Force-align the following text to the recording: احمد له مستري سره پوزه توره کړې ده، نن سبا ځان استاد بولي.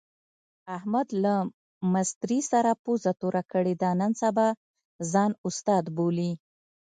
احمد 0.77 1.07
له 1.23 1.33
مستري 1.93 2.39
سره 2.51 2.71
پوزه 2.83 3.11
توره 3.21 3.43
کړې 3.51 3.73
ده، 3.81 3.89
نن 4.01 4.11
سبا 4.21 4.47
ځان 5.11 5.31
استاد 5.47 5.83
بولي. 5.95 6.31